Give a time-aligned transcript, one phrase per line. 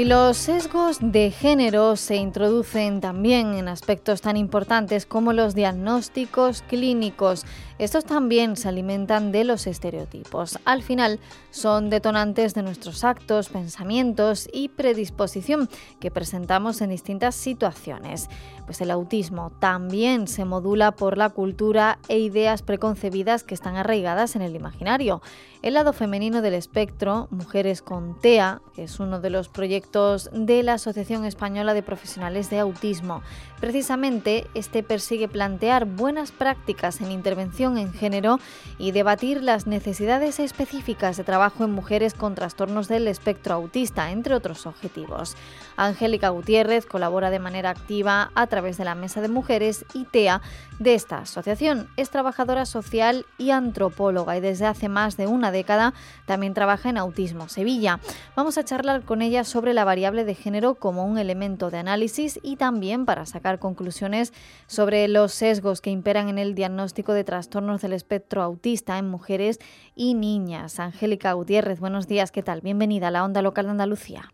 [0.00, 6.62] Y los sesgos de género se introducen también en aspectos tan importantes como los diagnósticos
[6.62, 7.44] clínicos.
[7.78, 10.58] Estos también se alimentan de los estereotipos.
[10.64, 15.68] Al final son detonantes de nuestros actos, pensamientos y predisposición
[15.98, 18.28] que presentamos en distintas situaciones.
[18.64, 24.34] Pues el autismo también se modula por la cultura e ideas preconcebidas que están arraigadas
[24.36, 25.20] en el imaginario.
[25.60, 30.74] El lado femenino del espectro, Mujeres con TEA, es uno de los proyectos de la
[30.74, 33.22] Asociación Española de Profesionales de Autismo.
[33.60, 38.38] Precisamente este persigue plantear buenas prácticas en intervención en género
[38.78, 44.34] y debatir las necesidades específicas de trabajo en mujeres con trastornos del espectro autista, entre
[44.34, 45.36] otros objetivos.
[45.76, 50.40] Angélica Gutiérrez colabora de manera activa a través de la Mesa de Mujeres ITEA
[50.78, 51.88] de esta asociación.
[51.96, 55.94] Es trabajadora social y antropóloga y desde hace más de una década
[56.26, 57.98] también trabaja en Autismo Sevilla.
[58.36, 62.38] Vamos a charlar con ella sobre la variable de género como un elemento de análisis
[62.42, 64.32] y también para sacar conclusiones
[64.66, 69.58] sobre los sesgos que imperan en el diagnóstico de trastornos del espectro autista en mujeres
[69.94, 70.80] y niñas.
[70.80, 72.60] Angélica Gutiérrez, buenos días, ¿qué tal?
[72.60, 74.32] Bienvenida a la Onda Local de Andalucía.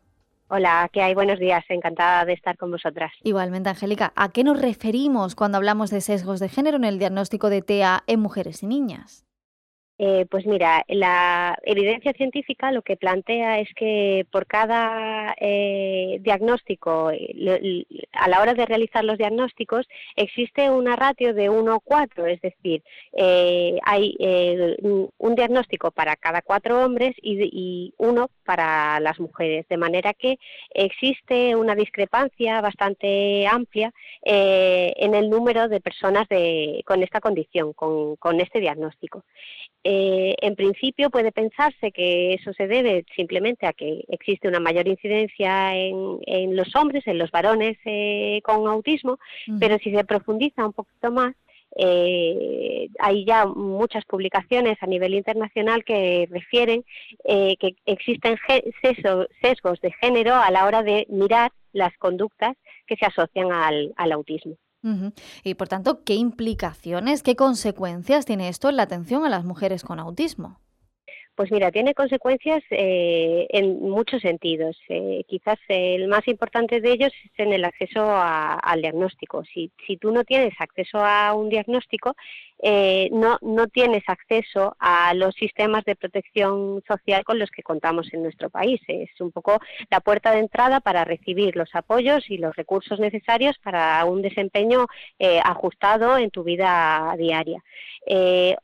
[0.49, 1.15] Hola, ¿qué hay?
[1.15, 3.13] Buenos días, encantada de estar con vosotras.
[3.25, 7.51] Igualmente, Angélica, ¿a qué nos referimos cuando hablamos de sesgos de género en el diagnóstico
[7.51, 9.26] de TEA en mujeres y niñas?
[9.99, 17.11] Eh, pues mira, la evidencia científica lo que plantea es que por cada eh, diagnóstico,
[17.11, 22.27] eh, a la hora de realizar los diagnósticos, existe una ratio de 1 a 4,
[22.27, 22.83] es decir,
[23.85, 24.17] hay
[24.83, 30.39] un diagnóstico para cada cuatro hombres y, uno para las mujeres, de manera que
[30.71, 33.93] existe una discrepancia bastante amplia
[34.23, 36.27] en el número de personas
[36.85, 39.25] con esta condición, con este diagnóstico.
[39.89, 44.89] Eh, en principio puede pensarse que eso se debe simplemente a que existe una mayor
[44.89, 49.21] incidencia en, los hombres, en los varones eh, con autismo,
[49.61, 51.37] pero si se profundiza un poquito más,
[51.77, 56.85] eh, hay ya muchas publicaciones a nivel internacional que refieren
[57.25, 58.39] que existen
[59.41, 62.57] sesgos de género a la hora de mirar las conductas
[62.89, 64.57] que se asocian al autismo.
[65.43, 69.83] Y por tanto, ¿qué implicaciones, qué consecuencias tiene esto en la atención a las mujeres
[69.83, 70.61] con autismo?
[71.37, 74.75] Pues mira, tiene consecuencias eh, en muchos sentidos.
[74.89, 79.45] Eh, quizás el más importante de ellos es en el acceso al diagnóstico.
[79.45, 82.17] Si, si tú no tienes acceso a un diagnóstico,
[82.63, 88.09] eh, no, no tienes acceso a los sistemas de protección social con los que contamos
[88.15, 88.81] en nuestro país.
[88.89, 89.61] Es un poco
[89.91, 94.87] la puerta de entrada para recibir los apoyos y los recursos necesarios para un desempeño
[95.45, 97.63] ajustado en tu vida diaria.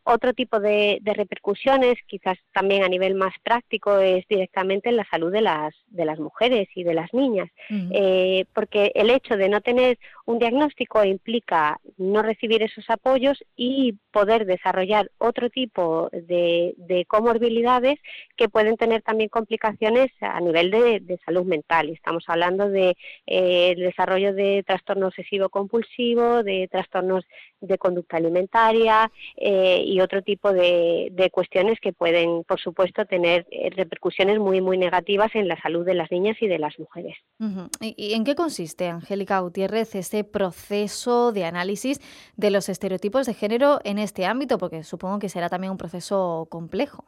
[0.04, 5.04] otro tipo de, de repercusiones, quizás también a nivel más práctico es directamente en la
[5.10, 9.48] salud de las, de las mujeres y de las niñas, eh, porque el hecho de
[9.48, 17.04] no tener un diagnóstico implica no recibir esos apoyos y poder desarrollar otro tipo de,
[17.08, 17.98] comorbilidades
[18.36, 21.88] que pueden tener también complicaciones a nivel de, salud mental.
[21.88, 22.96] Estamos hablando de
[23.26, 27.24] eh, desarrollo de trastorno obsesivo compulsivo, de trastornos
[27.60, 33.46] de conducta alimentaria eh, y otro tipo de, de cuestiones que pueden por supuesto, tener
[33.50, 37.16] eh, repercusiones muy, muy negativas en la salud de las niñas y de las mujeres.
[37.80, 41.98] ¿Y en qué consiste, Angélica Gutiérrez, este proceso de análisis
[42.36, 44.58] de los estereotipos de género en este ámbito?
[44.58, 47.06] Porque supongo que será también un proceso complejo.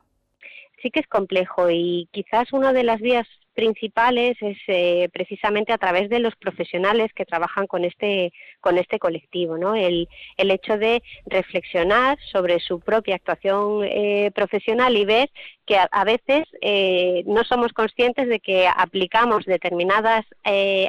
[0.81, 5.79] Sí que es complejo y quizás una de las vías principales es eh, precisamente a
[5.79, 10.77] través de los profesionales que trabajan con este con este colectivo no el, el hecho
[10.77, 15.31] de reflexionar sobre su propia actuación eh, profesional y ver
[15.67, 20.25] que a, veces eh, no somos conscientes de que aplicamos determinadas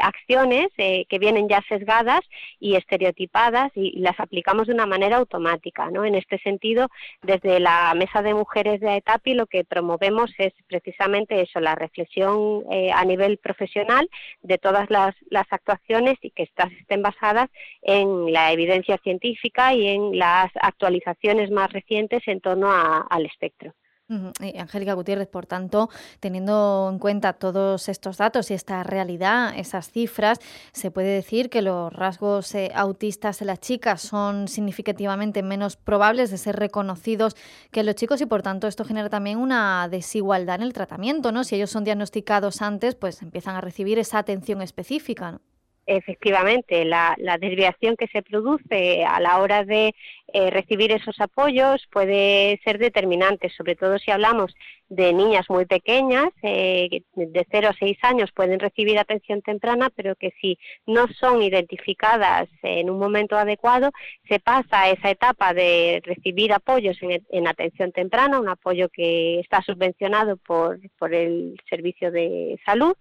[0.02, 2.22] acciones que vienen ya sesgadas
[2.60, 6.90] y estereotipadas y, las aplicamos de una manera automática no en este sentido
[7.22, 12.64] desde la mesa de mujeres de AETAPI lo que promovemos es precisamente eso la reflexión
[12.72, 14.10] eh, a nivel profesional
[14.42, 15.16] de todas las,
[15.50, 17.50] actuaciones y que estas estén basadas
[17.82, 23.74] en la evidencia científica y en las actualizaciones más recientes en torno al espectro.
[24.08, 30.40] Angélica Gutiérrez, por tanto, teniendo en cuenta todos estos datos y esta realidad, esas cifras,
[30.74, 36.30] se puede decir que los rasgos eh, autistas de las chicas son significativamente menos probables
[36.30, 37.36] de ser reconocidos
[37.72, 41.44] que los chicos y, por tanto, esto genera también una desigualdad en el tratamiento, ¿no?
[41.44, 45.42] Si ellos son diagnosticados antes, pues empiezan a recibir esa atención específica, ¿no?
[45.86, 49.94] Efectivamente la, desviación que se produce a la hora de
[50.34, 54.56] eh, recibir esos apoyos puede ser determinante, sobre todo si hablamos
[54.90, 60.16] de niñas muy pequeñas, eh, de 0 a 6 años pueden recibir atención temprana, pero
[60.16, 63.92] que si no son identificadas en un momento adecuado,
[64.28, 69.62] se pasa a esa etapa de recibir apoyos en, atención temprana, un apoyo que está
[69.62, 72.96] subvencionado por, por el Servicio de Salud,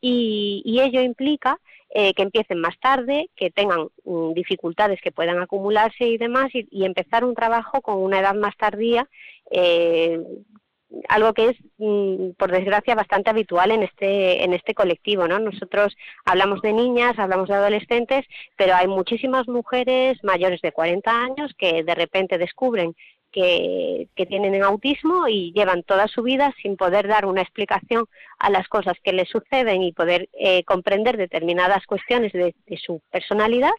[0.00, 1.58] y, y ello implica
[1.90, 6.84] eh, que empiecen más tarde, que tengan mm, dificultades que puedan acumularse y demás, y,
[6.84, 9.08] empezar un trabajo con una edad más tardía,
[9.50, 10.20] eh,
[11.08, 15.26] algo que es, mm, por desgracia, bastante habitual en este, en este colectivo.
[15.28, 15.38] ¿no?
[15.38, 15.96] Nosotros
[16.26, 21.84] hablamos de niñas, hablamos de adolescentes, pero hay muchísimas mujeres mayores de 40 años que
[21.84, 22.94] de repente descubren
[23.32, 28.06] que, tienen autismo y llevan toda su vida sin poder dar una explicación
[28.38, 32.54] a las cosas que les suceden y poder eh, comprender determinadas cuestiones de,
[32.84, 33.72] su personalidad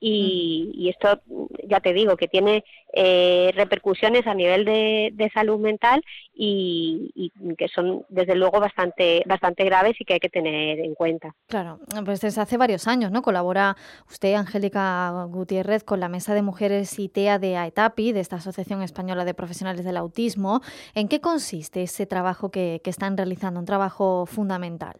[0.00, 1.20] y, esto
[1.64, 6.02] ya te digo que tiene eh, repercusiones a nivel de, salud mental
[6.34, 11.34] y, que son desde luego bastante bastante graves y que hay que tener en cuenta.
[11.46, 13.22] Claro, pues desde hace varios años, ¿no?
[13.22, 13.76] Colabora
[14.08, 19.24] usted, Angélica Gutiérrez, con la Mesa de Mujeres ITEA de AETAPI, de esta Asociación Española
[19.24, 20.60] de Profesionales del Autismo.
[20.94, 23.60] ¿En qué consiste ese trabajo que están realizando?
[23.60, 24.98] Un trabajo fundamental.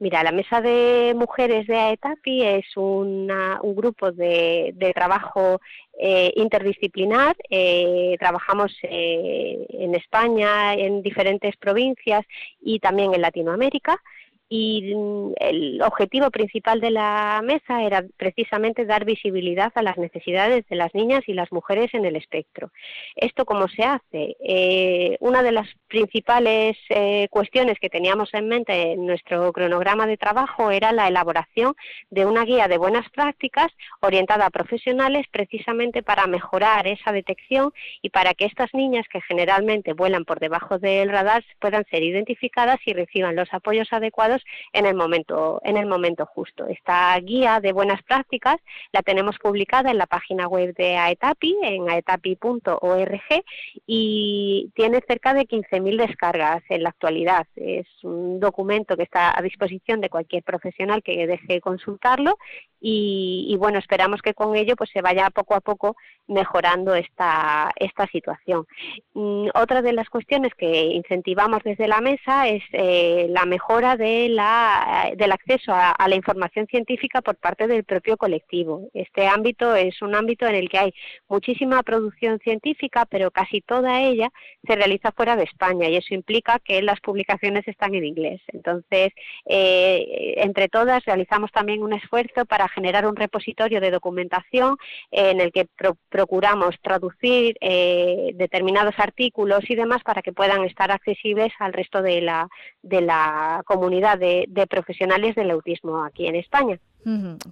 [0.00, 3.26] Mira, la Mesa de Mujeres de AETAPI es un
[3.74, 5.60] grupo de, trabajo
[5.98, 7.36] eh, interdisciplinar.
[7.50, 12.24] Eh, trabajamos eh, en España, en diferentes provincias
[12.60, 14.00] y también en Latinoamérica
[14.48, 20.66] y mm, el objetivo principal de la mesa era precisamente dar visibilidad a las necesidades
[20.68, 22.70] de las niñas y las mujeres en el espectro.
[23.16, 24.36] ¿Esto cómo se hace?
[24.40, 30.16] Eh, una de las principales eh, cuestiones que teníamos en mente en nuestro cronograma de
[30.16, 31.74] trabajo era la elaboración
[32.10, 33.68] de una guía de buenas prácticas
[34.00, 37.72] orientada a profesionales precisamente para mejorar esa detección
[38.02, 42.78] y para que estas niñas que generalmente vuelan por debajo del radar puedan ser identificadas
[42.86, 44.37] y reciban los apoyos adecuados
[44.72, 46.66] en el momento, en el momento justo.
[46.66, 48.56] Esta guía de buenas prácticas
[48.92, 53.44] la tenemos publicada en la página web de AETAPI, en aetapi.org,
[53.86, 57.46] y tiene cerca de 15.000 descargas en la actualidad.
[57.56, 62.36] Es un documento que está a disposición de cualquier profesional que desee consultarlo
[62.80, 65.96] y, bueno, esperamos que con ello pues se vaya poco a poco
[66.28, 68.66] mejorando esta, esta situación.
[69.14, 74.27] Mm, otra de las cuestiones que incentivamos desde la mesa es eh, la mejora de
[74.28, 78.88] la, del acceso a, la información científica por parte del propio colectivo.
[78.94, 80.94] Este ámbito es un ámbito en el que hay
[81.28, 84.30] muchísima producción científica, pero casi toda ella
[84.66, 88.40] se realiza fuera de España y eso implica que las publicaciones están en inglés.
[88.48, 89.12] Entonces,
[89.46, 94.76] eh, entre todas realizamos también un esfuerzo para generar un repositorio de documentación
[95.10, 95.66] en el que
[96.08, 102.20] procuramos traducir eh, determinados artículos y demás para que puedan estar accesibles al resto de
[102.20, 102.48] la,
[102.82, 106.78] de la comunidad de profesionales del autismo aquí en España.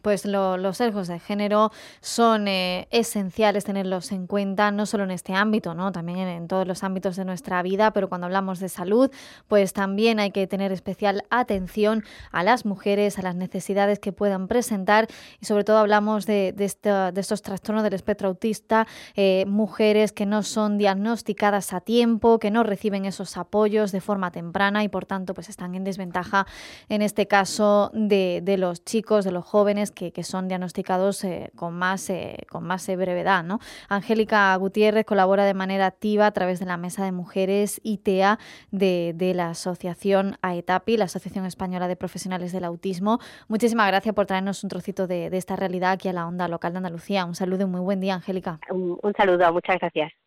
[0.02, 5.34] Pues los sesgos de género son eh, esenciales tenerlos en cuenta, no solo en este
[5.34, 5.92] ámbito, ¿no?
[5.92, 9.10] también en, todos los ámbitos de nuestra vida, pero cuando hablamos de salud,
[9.48, 14.46] pues también hay que tener especial atención a las mujeres, a las necesidades que puedan
[14.46, 15.06] presentar
[15.40, 20.42] y sobre todo hablamos de, de, estos trastornos del espectro autista, eh, mujeres que no
[20.42, 25.34] son diagnosticadas a tiempo, que no reciben esos apoyos de forma temprana y por tanto
[25.34, 26.46] pues están en desventaja
[26.88, 31.74] en este caso de, de los chicos, de los jóvenes que, son diagnosticados eh, con
[31.74, 33.44] más, eh, con más eh, brevedad.
[33.44, 33.60] ¿no?
[33.88, 38.38] Angélica Gutiérrez colabora de manera activa a través de la Mesa de Mujeres ITEA
[38.70, 43.18] de, la Asociación AETAPI, la Asociación Española de Profesionales del Autismo.
[43.48, 46.78] Muchísimas gracias por traernos un trocito de, esta realidad aquí a la onda local de
[46.78, 47.24] Andalucía.
[47.24, 48.60] Un saludo y muy buen día, Angélica.
[48.70, 50.25] un saludo, muchas gracias.